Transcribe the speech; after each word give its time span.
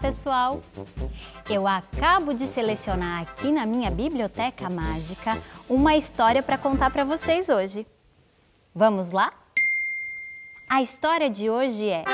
Pessoal! 0.00 0.60
Eu 1.48 1.66
acabo 1.66 2.34
de 2.34 2.46
selecionar 2.46 3.22
aqui 3.22 3.50
na 3.50 3.64
minha 3.64 3.90
biblioteca 3.90 4.68
mágica 4.68 5.38
uma 5.68 5.96
história 5.96 6.42
para 6.42 6.58
contar 6.58 6.90
para 6.90 7.02
vocês 7.02 7.48
hoje. 7.48 7.86
Vamos 8.74 9.10
lá? 9.10 9.32
A 10.68 10.82
história 10.82 11.30
de 11.30 11.48
hoje 11.48 11.88
é 11.88 12.04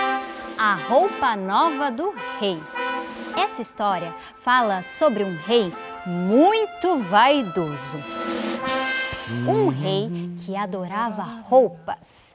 A 0.56 0.74
Roupa 0.74 1.34
Nova 1.34 1.90
do 1.90 2.14
Rei. 2.38 2.58
Essa 3.36 3.62
história 3.62 4.14
fala 4.42 4.82
sobre 4.82 5.24
um 5.24 5.36
rei 5.36 5.72
muito 6.06 6.98
vaidoso. 7.10 7.98
Um 9.48 9.68
rei 9.68 10.30
que 10.44 10.54
adorava 10.54 11.22
roupas 11.22 12.31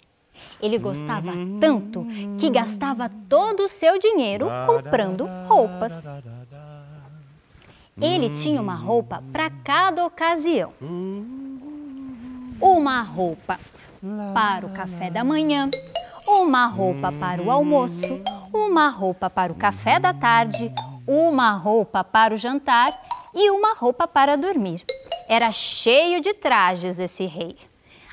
ele 0.62 0.78
gostava 0.78 1.32
tanto 1.60 2.06
que 2.38 2.50
gastava 2.50 3.10
todo 3.30 3.64
o 3.64 3.70
seu 3.70 4.00
dinheiro 4.00 4.48
comprando 4.66 5.28
roupas. 5.48 6.08
Ele 8.00 8.30
tinha 8.30 8.62
uma 8.62 8.76
roupa 8.76 9.24
para 9.32 9.50
cada 9.50 10.06
ocasião. 10.06 10.74
Uma 12.60 13.02
roupa 13.02 13.60
para 14.34 14.66
o 14.66 14.70
café 14.70 15.10
da 15.10 15.24
manhã, 15.24 15.70
uma 16.28 16.66
roupa 16.68 17.12
para 17.12 17.42
o 17.42 17.52
almoço, 17.52 18.22
uma 18.54 18.90
roupa 18.90 19.30
para 19.30 19.52
o 19.52 19.56
café 19.56 20.00
da 20.00 20.14
tarde, 20.14 20.72
uma 21.08 21.52
roupa 21.52 22.04
para 22.04 22.34
o 22.34 22.38
jantar 22.38 22.88
e 23.34 23.50
uma 23.50 23.74
roupa 23.74 24.08
para 24.08 24.36
dormir. 24.36 24.84
Era 25.28 25.52
cheio 25.52 26.22
de 26.22 26.34
trajes 26.34 27.00
esse 27.00 27.26
rei. 27.26 27.58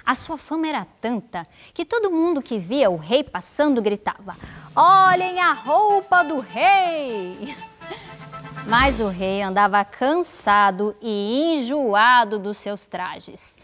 A 0.06 0.14
sua 0.14 0.36
fama 0.36 0.68
era 0.68 0.86
tanta 1.00 1.46
que 1.72 1.84
todo 1.84 2.10
mundo 2.10 2.42
que 2.42 2.58
via 2.58 2.90
o 2.90 2.96
rei 2.96 3.24
passando 3.24 3.80
gritava: 3.80 4.36
Olhem 4.76 5.40
a 5.40 5.52
roupa 5.52 6.22
do 6.22 6.40
rei! 6.40 7.56
Mas 8.66 9.00
o 9.00 9.08
rei 9.08 9.42
andava 9.42 9.84
cansado 9.84 10.94
e 11.00 11.56
enjoado 11.56 12.38
dos 12.38 12.58
seus 12.58 12.86
trajes. 12.86 13.56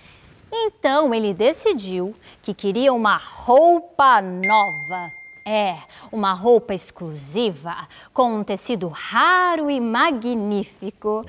Então 0.53 1.15
ele 1.15 1.33
decidiu 1.33 2.15
que 2.43 2.53
queria 2.53 2.93
uma 2.93 3.17
roupa 3.17 4.21
nova 4.21 5.13
é, 5.51 5.79
uma 6.13 6.33
roupa 6.33 6.73
exclusiva 6.73 7.75
com 8.15 8.37
um 8.37 8.45
tecido 8.45 8.87
raro 8.87 9.69
e 9.69 9.81
magnífico. 9.81 11.27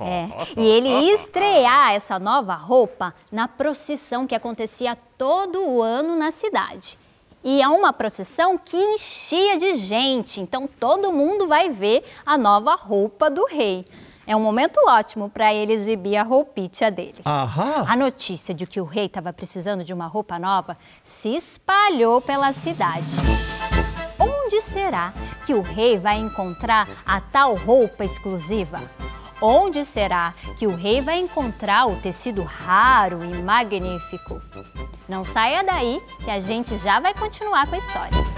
É, 0.00 0.26
e 0.56 0.66
ele 0.66 0.88
ia 0.88 1.12
estrear 1.12 1.92
essa 1.92 2.18
nova 2.18 2.54
roupa 2.54 3.14
na 3.30 3.46
procissão 3.46 4.26
que 4.26 4.34
acontecia 4.34 4.96
todo 5.18 5.62
o 5.62 5.82
ano 5.82 6.16
na 6.16 6.30
cidade. 6.30 6.98
E 7.44 7.60
é 7.60 7.68
uma 7.68 7.92
procissão 7.92 8.56
que 8.56 8.74
enchia 8.74 9.58
de 9.58 9.74
gente, 9.74 10.40
então 10.40 10.66
todo 10.66 11.12
mundo 11.12 11.46
vai 11.46 11.68
ver 11.68 12.04
a 12.24 12.38
nova 12.38 12.74
roupa 12.74 13.30
do 13.30 13.44
rei. 13.44 13.84
É 14.26 14.34
um 14.34 14.40
momento 14.40 14.78
ótimo 14.88 15.28
para 15.28 15.52
ele 15.52 15.74
exibir 15.74 16.16
a 16.16 16.22
roupinha 16.22 16.90
dele. 16.90 17.20
Aham. 17.24 17.84
A 17.86 17.96
notícia 17.96 18.54
de 18.54 18.66
que 18.66 18.80
o 18.80 18.84
rei 18.84 19.06
estava 19.06 19.32
precisando 19.32 19.84
de 19.84 19.92
uma 19.92 20.06
roupa 20.06 20.38
nova 20.38 20.76
se 21.04 21.34
espalhou 21.34 22.20
pela 22.20 22.50
cidade. 22.52 23.06
Onde 24.48 24.62
será 24.62 25.12
que 25.44 25.52
o 25.52 25.60
rei 25.60 25.98
vai 25.98 26.18
encontrar 26.18 26.88
a 27.04 27.20
tal 27.20 27.54
roupa 27.54 28.02
exclusiva? 28.02 28.80
Onde 29.42 29.84
será 29.84 30.32
que 30.58 30.66
o 30.66 30.74
rei 30.74 31.02
vai 31.02 31.18
encontrar 31.18 31.86
o 31.86 31.96
tecido 31.96 32.42
raro 32.42 33.22
e 33.22 33.42
magnífico? 33.42 34.40
Não 35.06 35.22
saia 35.22 35.62
daí 35.62 36.00
que 36.24 36.30
a 36.30 36.40
gente 36.40 36.78
já 36.78 36.98
vai 36.98 37.12
continuar 37.12 37.66
com 37.66 37.74
a 37.74 37.78
história. 37.78 38.37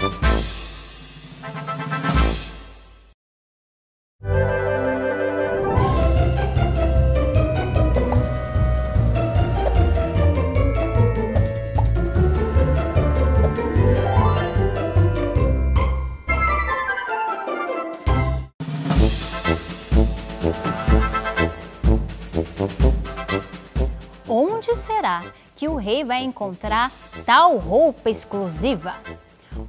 Onde 24.71 24.79
será 24.79 25.21
que 25.53 25.67
o 25.67 25.75
rei 25.75 26.05
vai 26.05 26.23
encontrar 26.23 26.89
tal 27.25 27.57
roupa 27.57 28.09
exclusiva? 28.09 28.95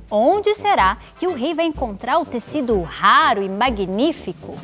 Onde 0.08 0.54
será 0.54 0.96
que 1.18 1.26
o 1.26 1.34
rei 1.34 1.54
vai 1.54 1.64
encontrar 1.64 2.20
o 2.20 2.24
tecido 2.24 2.80
raro 2.82 3.42
e 3.42 3.48
magnífico? 3.48 4.56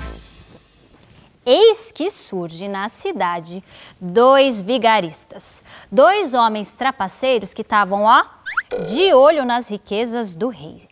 Eis 1.45 1.91
que 1.91 2.09
surge 2.09 2.69
na 2.69 2.89
cidade 2.89 3.65
dois 4.01 4.63
vigaristas, 4.63 5.61
dois 5.91 6.33
homens 6.35 6.71
trapaceiros 6.71 7.53
que 7.53 7.63
estavam, 7.63 8.05
ó, 8.05 8.25
de 8.93 9.13
olho 9.13 9.45
nas 9.45 9.67
riquezas 9.69 10.37
do 10.37 10.51
rei. 10.51 10.89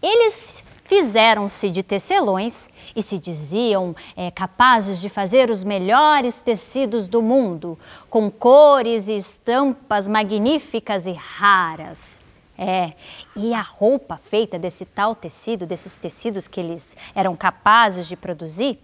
Eles 0.00 0.62
fizeram-se 0.86 1.68
de 1.68 1.82
tecelões 1.82 2.68
e 2.94 3.02
se 3.02 3.18
diziam 3.18 3.94
é, 4.16 4.30
capazes 4.30 5.00
de 5.00 5.08
fazer 5.08 5.50
os 5.50 5.64
melhores 5.64 6.40
tecidos 6.40 7.08
do 7.08 7.20
mundo, 7.20 7.78
com 8.08 8.30
cores 8.30 9.08
e 9.08 9.16
estampas 9.16 10.08
magníficas 10.08 11.06
e 11.06 11.12
raras. 11.12 12.18
É, 12.58 12.94
e 13.34 13.52
a 13.52 13.60
roupa 13.60 14.16
feita 14.16 14.58
desse 14.58 14.86
tal 14.86 15.14
tecido, 15.14 15.66
desses 15.66 15.96
tecidos 15.96 16.48
que 16.48 16.58
eles 16.58 16.96
eram 17.14 17.36
capazes 17.36 18.08
de 18.08 18.16
produzir, 18.16 18.78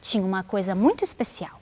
tinha 0.00 0.24
uma 0.24 0.44
coisa 0.44 0.76
muito 0.76 1.02
especial. 1.02 1.60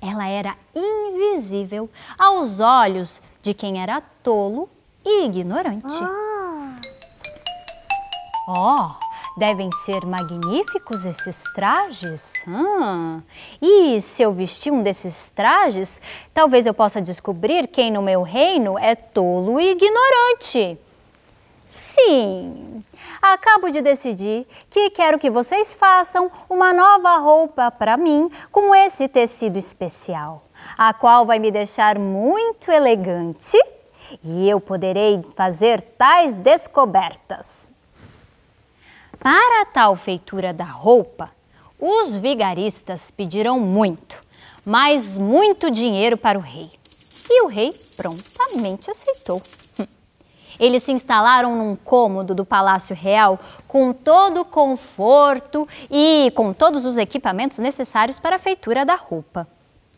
Ela 0.00 0.26
era 0.26 0.56
invisível 0.74 1.90
aos 2.18 2.60
olhos 2.60 3.20
de 3.42 3.52
quem 3.52 3.82
era 3.82 4.00
tolo 4.22 4.70
e 5.04 5.26
ignorante. 5.26 5.84
Ó, 5.86 6.29
oh, 8.56 8.90
devem 9.36 9.70
ser 9.72 10.04
magníficos 10.04 11.04
esses 11.04 11.42
trajes. 11.54 12.34
Hum. 12.46 13.22
E 13.60 14.00
se 14.00 14.22
eu 14.22 14.32
vestir 14.32 14.72
um 14.72 14.82
desses 14.82 15.28
trajes, 15.28 16.00
talvez 16.34 16.66
eu 16.66 16.74
possa 16.74 17.00
descobrir 17.00 17.68
quem 17.68 17.90
no 17.90 18.02
meu 18.02 18.22
reino 18.22 18.78
é 18.78 18.94
tolo 18.94 19.60
e 19.60 19.70
ignorante. 19.70 20.78
Sim, 21.64 22.84
acabo 23.22 23.70
de 23.70 23.80
decidir 23.80 24.44
que 24.68 24.90
quero 24.90 25.20
que 25.20 25.30
vocês 25.30 25.72
façam 25.72 26.28
uma 26.48 26.72
nova 26.72 27.16
roupa 27.18 27.70
para 27.70 27.96
mim 27.96 28.28
com 28.50 28.74
esse 28.74 29.06
tecido 29.06 29.56
especial, 29.56 30.42
a 30.76 30.92
qual 30.92 31.24
vai 31.24 31.38
me 31.38 31.52
deixar 31.52 31.96
muito 31.96 32.72
elegante 32.72 33.56
e 34.24 34.50
eu 34.50 34.60
poderei 34.60 35.22
fazer 35.36 35.80
tais 35.80 36.40
descobertas. 36.40 37.70
Para 39.20 39.62
a 39.62 39.66
tal 39.66 39.94
feitura 39.96 40.50
da 40.50 40.64
roupa, 40.64 41.30
os 41.78 42.16
vigaristas 42.16 43.10
pediram 43.10 43.60
muito, 43.60 44.18
mas 44.64 45.18
muito 45.18 45.70
dinheiro 45.70 46.16
para 46.16 46.38
o 46.38 46.42
rei. 46.42 46.70
E 47.28 47.42
o 47.42 47.46
rei 47.46 47.70
prontamente 47.98 48.90
aceitou. 48.90 49.42
Eles 50.58 50.82
se 50.82 50.92
instalaram 50.92 51.54
num 51.54 51.76
cômodo 51.76 52.34
do 52.34 52.46
Palácio 52.46 52.96
Real 52.96 53.38
com 53.68 53.92
todo 53.92 54.40
o 54.40 54.44
conforto 54.44 55.68
e 55.90 56.32
com 56.34 56.54
todos 56.54 56.86
os 56.86 56.96
equipamentos 56.96 57.58
necessários 57.58 58.18
para 58.18 58.36
a 58.36 58.38
feitura 58.38 58.86
da 58.86 58.94
roupa. 58.94 59.46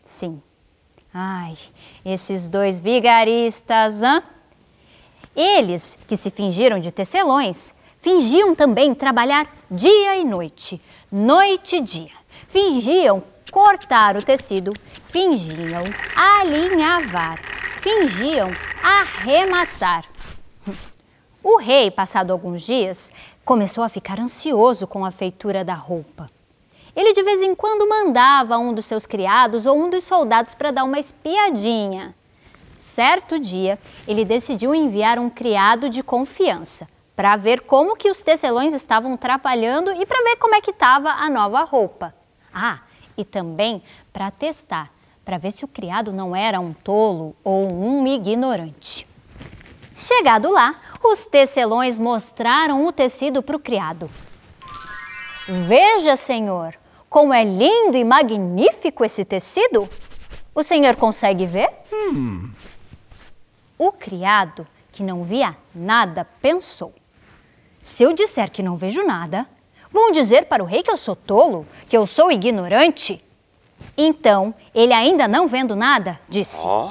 Sim. 0.03 0.41
Ai, 1.13 1.57
esses 2.03 2.49
dois 2.49 2.77
vigaristas, 2.77 4.03
hã? 4.03 4.21
Eles, 5.33 5.97
que 6.07 6.17
se 6.17 6.29
fingiram 6.29 6.79
de 6.79 6.91
tecelões, 6.91 7.73
fingiam 8.03 8.53
também 8.53 8.93
trabalhar 8.93 9.47
dia 9.71 10.17
e 10.17 10.25
noite, 10.25 10.79
noite 11.09 11.77
e 11.77 11.81
dia. 11.81 12.11
Fingiam 12.49 13.23
cortar 13.49 14.17
o 14.17 14.21
tecido, 14.21 14.73
fingiam 15.07 15.83
alinhavar, 16.13 17.39
fingiam 17.81 18.51
arrematar. 18.83 20.03
O 21.41 21.57
rei, 21.57 21.89
passado 21.89 22.31
alguns 22.31 22.63
dias, 22.63 23.09
começou 23.45 23.85
a 23.85 23.89
ficar 23.89 24.19
ansioso 24.19 24.85
com 24.85 25.05
a 25.05 25.11
feitura 25.11 25.63
da 25.63 25.73
roupa. 25.73 26.29
Ele 26.93 27.13
de 27.13 27.23
vez 27.23 27.41
em 27.41 27.55
quando 27.55 27.87
mandava 27.87 28.57
um 28.57 28.73
dos 28.73 28.85
seus 28.85 29.05
criados 29.05 29.65
ou 29.65 29.77
um 29.77 29.89
dos 29.89 30.03
soldados 30.03 30.53
para 30.53 30.71
dar 30.71 30.83
uma 30.83 30.99
espiadinha. 30.99 32.13
Certo 32.75 33.39
dia, 33.39 33.79
ele 34.05 34.25
decidiu 34.25 34.75
enviar 34.75 35.17
um 35.19 35.29
criado 35.29 35.89
de 35.89 36.03
confiança 36.03 36.85
para 37.15 37.35
ver 37.35 37.61
como 37.61 37.95
que 37.95 38.09
os 38.09 38.21
tecelões 38.21 38.73
estavam 38.73 39.13
atrapalhando 39.13 39.91
e 39.91 40.05
para 40.05 40.23
ver 40.23 40.37
como 40.37 40.55
é 40.55 40.61
que 40.61 40.71
estava 40.71 41.09
a 41.11 41.29
nova 41.29 41.63
roupa. 41.63 42.13
Ah, 42.53 42.79
e 43.17 43.23
também 43.23 43.83
para 44.11 44.31
testar, 44.31 44.91
para 45.23 45.37
ver 45.37 45.51
se 45.51 45.63
o 45.63 45.67
criado 45.67 46.11
não 46.11 46.35
era 46.35 46.59
um 46.59 46.73
tolo 46.73 47.35
ou 47.43 47.71
um 47.71 48.05
ignorante. 48.07 49.07
Chegado 49.95 50.51
lá, 50.51 50.75
os 51.03 51.25
tecelões 51.25 51.99
mostraram 51.99 52.85
o 52.85 52.91
tecido 52.91 53.43
para 53.43 53.55
o 53.55 53.59
criado. 53.59 54.09
Veja, 55.47 56.15
senhor, 56.15 56.73
como 57.09 57.33
é 57.33 57.43
lindo 57.43 57.95
e 57.95 58.03
magnífico 58.03 59.05
esse 59.05 59.23
tecido. 59.23 59.87
O 60.55 60.63
senhor 60.63 60.95
consegue 60.95 61.45
ver? 61.45 61.69
Hum. 61.91 62.51
O 63.77 63.91
criado, 63.91 64.65
que 64.91 65.03
não 65.03 65.23
via 65.23 65.55
nada, 65.75 66.25
pensou: 66.41 66.93
Se 67.83 68.01
eu 68.01 68.13
disser 68.13 68.49
que 68.49 68.63
não 68.63 68.77
vejo 68.77 69.03
nada, 69.03 69.45
vão 69.91 70.11
dizer 70.11 70.45
para 70.45 70.63
o 70.63 70.65
rei 70.65 70.81
que 70.81 70.89
eu 70.89 70.95
sou 70.95 71.17
tolo, 71.17 71.67
que 71.89 71.97
eu 71.97 72.07
sou 72.07 72.31
ignorante. 72.31 73.23
Então, 73.97 74.55
ele 74.73 74.93
ainda 74.93 75.27
não 75.27 75.45
vendo 75.45 75.75
nada, 75.75 76.17
disse: 76.29 76.65
Oh, 76.65 76.89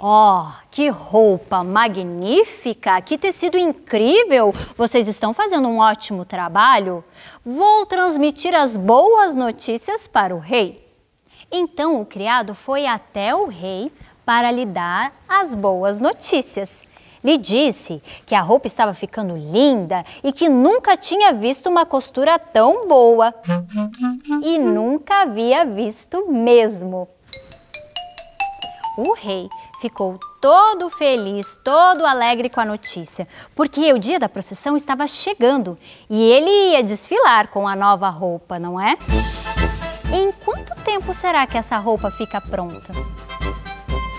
oh 0.00 0.46
que 0.70 0.88
roupa 0.88 1.64
magnífica! 1.64 3.00
Que 3.00 3.18
tecido 3.18 3.58
incrível! 3.58 4.54
Vocês 4.76 5.08
estão 5.08 5.34
fazendo 5.34 5.66
um 5.66 5.78
ótimo 5.78 6.24
trabalho. 6.24 7.04
Vou 7.44 7.84
transmitir 7.84 8.54
as 8.54 8.76
boas 8.76 9.34
notícias 9.34 10.06
para 10.06 10.34
o 10.34 10.38
rei. 10.38 10.88
Então 11.50 12.00
o 12.00 12.06
criado 12.06 12.54
foi 12.54 12.86
até 12.86 13.34
o 13.34 13.46
rei 13.46 13.92
para 14.24 14.52
lhe 14.52 14.64
dar 14.64 15.12
as 15.28 15.52
boas 15.54 15.98
notícias. 15.98 16.84
Lhe 17.22 17.38
disse 17.38 18.02
que 18.26 18.34
a 18.34 18.40
roupa 18.40 18.66
estava 18.66 18.92
ficando 18.92 19.36
linda 19.36 20.04
e 20.24 20.32
que 20.32 20.48
nunca 20.48 20.96
tinha 20.96 21.32
visto 21.32 21.68
uma 21.68 21.86
costura 21.86 22.38
tão 22.38 22.88
boa. 22.88 23.32
E 24.42 24.58
nunca 24.58 25.22
havia 25.22 25.64
visto 25.64 26.28
mesmo. 26.28 27.08
O 28.98 29.14
rei 29.14 29.48
ficou 29.80 30.18
todo 30.40 30.90
feliz, 30.90 31.58
todo 31.64 32.04
alegre 32.04 32.50
com 32.50 32.60
a 32.60 32.64
notícia, 32.64 33.26
porque 33.54 33.92
o 33.92 33.98
dia 33.98 34.18
da 34.18 34.28
procissão 34.28 34.76
estava 34.76 35.06
chegando 35.06 35.78
e 36.10 36.20
ele 36.20 36.72
ia 36.72 36.82
desfilar 36.82 37.48
com 37.48 37.66
a 37.66 37.76
nova 37.76 38.08
roupa, 38.08 38.58
não 38.58 38.80
é? 38.80 38.96
Em 40.12 40.30
quanto 40.44 40.74
tempo 40.82 41.14
será 41.14 41.46
que 41.46 41.56
essa 41.56 41.78
roupa 41.78 42.10
fica 42.10 42.40
pronta? 42.40 42.92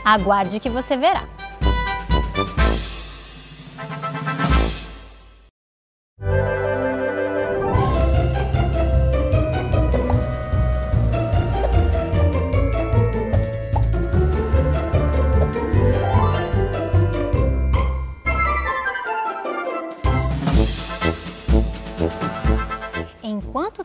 Aguarde 0.03 0.59
que 0.59 0.69
você 0.69 0.97
verá. 0.97 1.27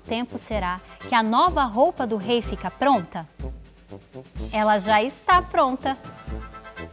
Tempo 0.09 0.39
será 0.39 0.81
que 1.07 1.15
a 1.15 1.23
nova 1.23 1.65
roupa 1.65 2.07
do 2.07 2.17
rei 2.17 2.41
fica 2.41 2.71
pronta? 2.71 3.29
Ela 4.51 4.79
já 4.79 5.03
está 5.03 5.43
pronta. 5.43 5.97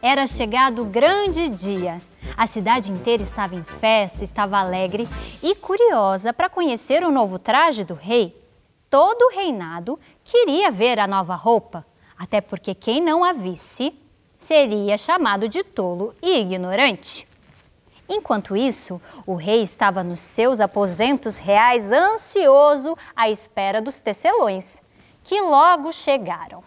Era 0.02 0.28
chegado 0.28 0.82
o 0.82 0.86
grande 0.86 1.50
dia. 1.50 2.02
A 2.36 2.46
cidade 2.46 2.92
inteira 2.92 3.24
estava 3.24 3.56
em 3.56 3.64
festa, 3.64 4.24
estava 4.24 4.58
alegre 4.58 5.08
e 5.42 5.56
curiosa 5.56 6.34
para 6.34 6.50
conhecer 6.50 7.04
o 7.04 7.12
novo 7.12 7.40
traje 7.40 7.86
do 7.86 7.94
rei. 7.94 8.36
Todo 8.90 9.22
o 9.24 9.34
reinado 9.34 9.98
queria 10.24 10.70
ver 10.70 11.00
a 11.00 11.08
nova 11.08 11.36
roupa, 11.36 11.86
até 12.18 12.42
porque 12.42 12.76
quem 12.76 13.02
não 13.02 13.24
a 13.24 13.32
visse 13.32 13.94
seria 14.38 14.98
chamado 14.98 15.48
de 15.48 15.64
tolo 15.64 16.14
e 16.22 16.40
ignorante. 16.42 17.28
Enquanto 18.08 18.56
isso, 18.56 19.02
o 19.26 19.36
rei 19.36 19.64
estava 19.64 20.04
nos 20.04 20.22
seus 20.22 20.60
aposentos 20.60 21.38
reais 21.38 21.92
ansioso 21.92 22.96
à 23.16 23.30
espera 23.30 23.82
dos 23.82 24.00
tecelões, 24.00 24.82
que 25.24 25.42
logo 25.42 25.92
chegaram. 25.92 26.64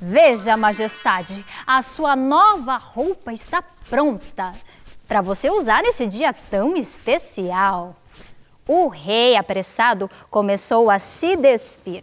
Veja, 0.00 0.56
majestade, 0.56 1.44
a 1.64 1.80
sua 1.80 2.16
nova 2.16 2.76
roupa 2.76 3.32
está 3.32 3.62
pronta 3.88 4.50
para 5.06 5.20
você 5.20 5.48
usar 5.48 5.80
nesse 5.80 6.08
dia 6.08 6.32
tão 6.32 6.76
especial. 6.76 7.94
O 8.66 8.88
rei, 8.88 9.36
apressado, 9.36 10.10
começou 10.28 10.90
a 10.90 10.98
se 10.98 11.36
despir. 11.36 12.02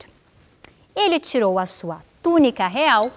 Ele 0.95 1.19
tirou 1.19 1.59
a 1.59 1.65
sua 1.65 2.01
túnica 2.23 2.67
real, 2.67 3.11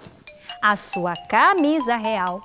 a 0.60 0.74
sua 0.74 1.14
camisa 1.28 1.94
real, 1.94 2.42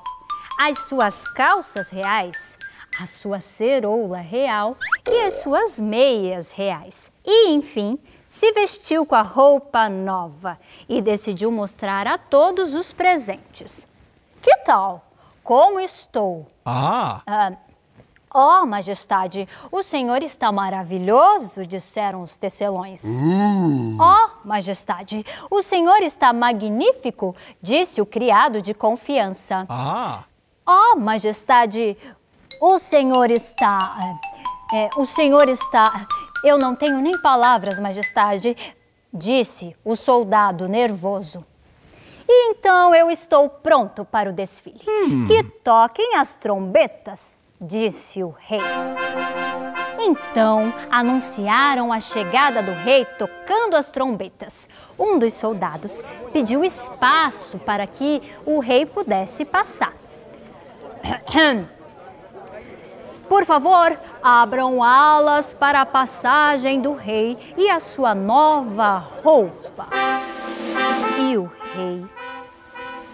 as 0.57 0.79
suas 0.79 1.27
calças 1.27 1.89
reais, 1.89 2.57
a 2.99 3.05
sua 3.05 3.39
ceroula 3.39 4.17
real 4.17 4.75
e 5.07 5.19
as 5.19 5.41
suas 5.41 5.79
meias 5.79 6.51
reais. 6.51 7.11
E, 7.23 7.49
enfim, 7.51 7.99
se 8.25 8.51
vestiu 8.53 9.05
com 9.05 9.15
a 9.15 9.21
roupa 9.21 9.87
nova 9.87 10.59
e 10.89 11.01
decidiu 11.01 11.51
mostrar 11.51 12.07
a 12.07 12.17
todos 12.17 12.73
os 12.73 12.91
presentes. 12.91 13.85
Que 14.41 14.57
tal? 14.65 15.05
Como 15.43 15.79
estou? 15.79 16.47
Ah! 16.65 17.21
ah 17.27 17.51
oh, 18.33 18.65
majestade, 18.65 19.47
o 19.71 19.81
senhor 19.81 20.21
está 20.21 20.51
maravilhoso, 20.51 21.65
disseram 21.65 22.21
os 22.21 22.35
tecelões. 22.35 23.03
Uh. 23.03 23.97
Oh, 23.99 24.47
majestade, 24.47 25.25
o 25.49 25.61
senhor 25.61 26.01
está 26.01 26.33
magnífico, 26.33 27.35
disse 27.61 28.01
o 28.01 28.05
criado 28.05 28.61
de 28.61 28.73
confiança. 28.73 29.65
Ah! 29.69 30.25
Oh, 30.69 30.97
majestade, 30.97 31.97
o 32.59 32.77
senhor 32.77 33.31
está. 33.31 33.97
É, 34.73 34.89
o 34.97 35.05
senhor 35.05 35.47
está. 35.47 36.05
Eu 36.43 36.57
não 36.57 36.75
tenho 36.75 36.99
nem 36.99 37.17
palavras, 37.21 37.79
majestade, 37.79 38.57
disse 39.13 39.73
o 39.85 39.95
soldado 39.95 40.67
nervoso. 40.67 41.45
E 42.27 42.51
então 42.51 42.93
eu 42.93 43.09
estou 43.09 43.47
pronto 43.47 44.03
para 44.03 44.29
o 44.29 44.33
desfile. 44.33 44.81
Hum. 44.85 45.25
Que 45.25 45.41
toquem 45.41 46.15
as 46.17 46.33
trombetas, 46.33 47.37
disse 47.61 48.21
o 48.21 48.35
rei. 48.37 48.59
Então 49.99 50.73
anunciaram 50.91 51.93
a 51.93 52.01
chegada 52.01 52.61
do 52.61 52.73
rei 52.73 53.05
tocando 53.05 53.77
as 53.77 53.89
trombetas. 53.89 54.67
Um 54.99 55.17
dos 55.17 55.31
soldados 55.31 56.03
pediu 56.33 56.65
espaço 56.65 57.57
para 57.59 57.87
que 57.87 58.21
o 58.45 58.59
rei 58.59 58.85
pudesse 58.85 59.45
passar. 59.45 59.93
Por 63.27 63.45
favor, 63.45 63.97
abram 64.23 64.81
alas 64.81 65.53
para 65.53 65.81
a 65.81 65.85
passagem 65.85 66.79
do 66.79 66.93
rei 66.93 67.37
e 67.57 67.69
a 67.69 67.79
sua 67.79 68.15
nova 68.15 68.97
roupa. 69.23 69.87
E 71.19 71.37
o 71.37 71.51
rei 71.75 72.05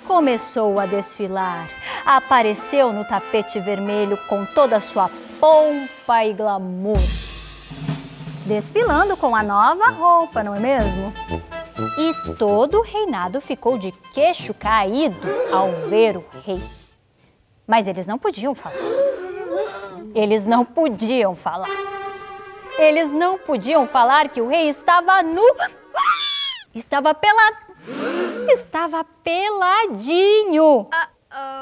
começou 0.05 0.79
a 0.79 0.85
desfilar. 0.85 1.67
Apareceu 2.05 2.93
no 2.93 3.03
tapete 3.05 3.59
vermelho 3.59 4.17
com 4.29 4.45
toda 4.45 4.75
a 4.75 4.79
sua 4.81 5.09
pompa 5.39 6.23
e 6.25 6.33
glamour. 6.33 6.97
Desfilando 8.45 9.15
com 9.17 9.35
a 9.35 9.41
nova 9.41 9.89
roupa, 9.89 10.43
não 10.43 10.53
é 10.53 10.59
mesmo? 10.59 11.13
E 11.97 12.13
todo 12.37 12.79
o 12.79 12.83
reinado 12.83 13.41
ficou 13.41 13.77
de 13.77 13.91
queixo 14.13 14.53
caído 14.53 15.27
ao 15.51 15.71
ver 15.89 16.17
o 16.17 16.25
rei. 16.45 16.61
Mas 17.67 17.87
eles 17.87 18.05
não 18.05 18.17
podiam 18.17 18.53
falar. 18.53 18.75
Eles 20.13 20.45
não 20.45 20.65
podiam 20.65 21.33
falar. 21.33 21.69
Eles 22.77 23.11
não 23.11 23.37
podiam 23.37 23.87
falar 23.87 24.29
que 24.29 24.41
o 24.41 24.47
rei 24.47 24.67
estava 24.67 25.21
nu. 25.23 25.43
Estava 26.73 27.13
pelado. 27.13 27.57
Estava 28.49 29.03
peladinho. 29.23 30.87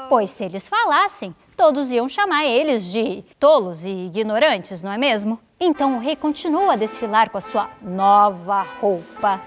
Pois 0.08 0.30
se 0.30 0.44
eles 0.44 0.68
falassem, 0.68 1.34
todos 1.56 1.90
iam 1.90 2.08
chamar 2.08 2.44
eles 2.44 2.84
de 2.84 3.24
tolos 3.38 3.84
e 3.84 4.06
ignorantes, 4.06 4.82
não 4.82 4.92
é 4.92 4.98
mesmo? 4.98 5.38
Então 5.58 5.96
o 5.96 5.98
rei 5.98 6.16
continuou 6.16 6.70
a 6.70 6.76
desfilar 6.76 7.30
com 7.30 7.38
a 7.38 7.40
sua 7.40 7.70
nova 7.80 8.62
roupa, 8.80 9.40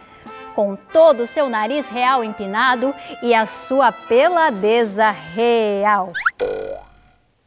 com 0.56 0.76
todo 0.76 1.24
o 1.24 1.28
seu 1.28 1.50
nariz 1.50 1.90
real 1.90 2.24
empinado 2.24 2.96
e 3.22 3.34
a 3.34 3.46
sua 3.46 3.92
peladeza 3.92 5.12
real. 5.12 6.14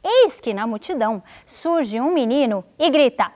Eis 0.04 0.40
que 0.40 0.52
na 0.52 0.66
multidão 0.66 1.22
surge 1.46 2.00
um 2.00 2.12
menino 2.12 2.64
e 2.78 2.90
grita: 2.90 3.32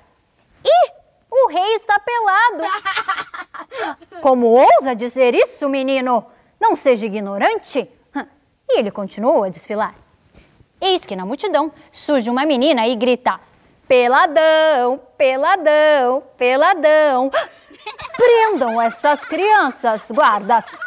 Ih, 0.64 0.92
o 1.30 1.48
rei 1.48 1.74
está 1.74 1.98
pelado! 1.98 2.64
Como 4.20 4.46
ousa 4.46 4.94
dizer 4.94 5.34
isso, 5.34 5.68
menino? 5.68 6.26
Não 6.60 6.76
seja 6.76 7.06
ignorante! 7.06 7.90
E 8.68 8.78
ele 8.78 8.90
continuou 8.90 9.42
a 9.42 9.48
desfilar. 9.48 9.94
Eis 10.80 11.04
que 11.04 11.16
na 11.16 11.26
multidão 11.26 11.72
surge 11.90 12.30
uma 12.30 12.44
menina 12.44 12.86
e 12.86 12.94
grita: 12.94 13.40
Peladão, 13.88 15.00
peladão, 15.16 16.22
peladão! 16.36 17.30
Prendam 18.16 18.80
essas 18.80 19.24
crianças, 19.24 20.10
guardas! 20.10 20.78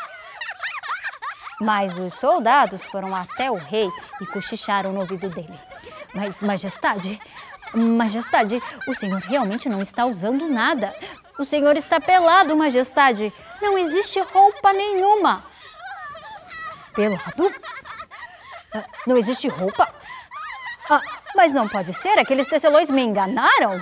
Mas 1.60 1.98
os 1.98 2.14
soldados 2.16 2.84
foram 2.86 3.16
até 3.16 3.50
o 3.50 3.56
rei 3.56 3.90
e 4.22 4.26
cochicharam 4.28 4.92
no 4.92 5.02
ouvido 5.02 5.30
dele. 5.30 5.60
Mas, 6.14 6.42
majestade, 6.42 7.20
Majestade, 7.76 8.62
o 8.88 8.96
senhor 8.96 9.20
realmente 9.20 9.68
não 9.68 9.82
está 9.82 10.06
usando 10.06 10.48
nada. 10.48 10.94
O 11.38 11.44
senhor 11.44 11.76
está 11.76 12.00
pelado, 12.00 12.56
Majestade. 12.56 13.34
Não 13.62 13.78
existe 13.78 14.20
roupa 14.22 14.72
nenhuma. 14.72 15.44
Pelado? 16.94 17.54
Ah, 18.74 18.86
não 19.06 19.18
existe 19.18 19.48
roupa? 19.48 19.94
Ah, 20.90 21.02
mas 21.36 21.54
não 21.54 21.68
pode 21.68 21.94
ser, 21.94 22.18
aqueles 22.18 22.48
tecelões 22.48 22.90
me 22.90 23.02
enganaram. 23.02 23.82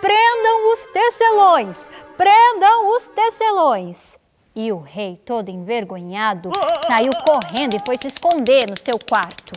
Prendam 0.00 0.72
os 0.72 0.86
tecelões! 0.88 1.90
Prendam 2.16 2.94
os 2.94 3.08
tecelões! 3.08 4.16
E 4.54 4.70
o 4.70 4.78
rei, 4.78 5.16
todo 5.16 5.48
envergonhado, 5.48 6.48
saiu 6.86 7.10
correndo 7.24 7.74
e 7.74 7.84
foi 7.84 7.96
se 7.96 8.06
esconder 8.06 8.70
no 8.70 8.78
seu 8.78 8.96
quarto. 8.98 9.52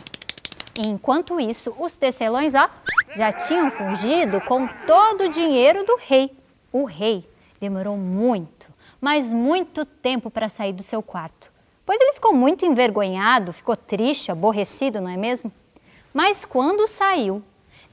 Enquanto 0.76 1.38
isso, 1.38 1.72
os 1.78 1.94
tecelões, 1.94 2.54
ó, 2.56 2.68
já 3.14 3.30
tinham 3.30 3.70
fugido 3.70 4.40
com 4.40 4.66
todo 4.86 5.24
o 5.24 5.28
dinheiro 5.28 5.84
do 5.84 5.96
rei. 5.96 6.36
O 6.72 6.84
rei 6.84 7.28
demorou 7.60 7.96
muito, 7.96 8.68
mas 9.00 9.32
muito 9.32 9.84
tempo 9.84 10.28
para 10.28 10.48
sair 10.48 10.72
do 10.72 10.82
seu 10.82 11.00
quarto, 11.00 11.52
pois 11.86 12.00
ele 12.00 12.12
ficou 12.12 12.34
muito 12.34 12.66
envergonhado, 12.66 13.52
ficou 13.52 13.76
triste, 13.76 14.32
aborrecido, 14.32 15.00
não 15.00 15.10
é 15.10 15.16
mesmo? 15.16 15.52
Mas 16.12 16.44
quando 16.44 16.88
saiu, 16.88 17.40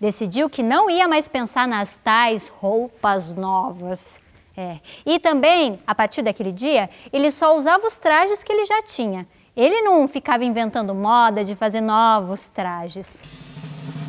decidiu 0.01 0.49
que 0.49 0.63
não 0.63 0.89
ia 0.89 1.07
mais 1.07 1.27
pensar 1.27 1.67
nas 1.67 1.93
tais 1.95 2.47
roupas 2.47 3.31
novas. 3.31 4.19
É. 4.57 4.79
E 5.05 5.19
também, 5.19 5.79
a 5.85 5.93
partir 5.93 6.21
daquele 6.21 6.51
dia, 6.51 6.89
ele 7.11 7.29
só 7.29 7.57
usava 7.57 7.85
os 7.85 7.99
trajes 7.99 8.41
que 8.41 8.51
ele 8.51 8.65
já 8.65 8.81
tinha. 8.81 9.27
Ele 9.55 9.81
não 9.81 10.07
ficava 10.07 10.43
inventando 10.43 10.95
moda 10.95 11.43
de 11.43 11.55
fazer 11.55 11.81
novos 11.81 12.47
trajes. 12.47 13.23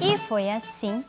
E 0.01 0.19
foi 0.19 0.51
assim 0.51 1.05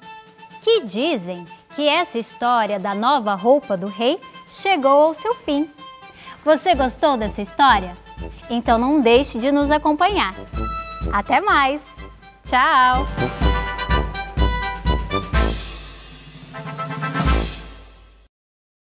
que 0.62 0.82
dizem 0.82 1.46
que 1.76 1.88
essa 1.88 2.18
história 2.18 2.80
da 2.80 2.94
nova 2.94 3.36
roupa 3.36 3.78
do 3.78 3.88
rei 3.88 4.20
chegou 4.48 5.04
ao 5.04 5.14
seu 5.14 5.34
fim. 5.36 5.70
Você 6.44 6.74
gostou 6.74 7.18
dessa 7.18 7.42
história? 7.42 7.96
Então 8.50 8.78
não 8.78 9.00
deixe 9.02 9.38
de 9.38 9.52
nos 9.52 9.70
acompanhar. 9.70 10.34
Até 11.12 11.40
mais! 11.40 12.06
Tchau! 12.44 13.47